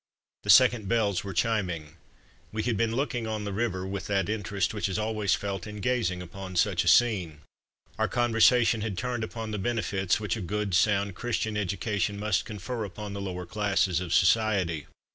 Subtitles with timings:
[0.41, 1.93] The second bells were chiming.
[2.51, 5.79] We had been looking on the river with that interest which is always felt in
[5.79, 7.41] gazing upon such a scene.
[7.99, 12.83] Our conversation had turned upon the benefits which a good sound Christian education must confer
[12.83, 14.87] upon the lower classes of society.